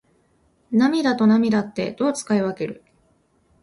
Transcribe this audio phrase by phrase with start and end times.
[0.71, 2.83] 涙と泪ってどう使い分ける？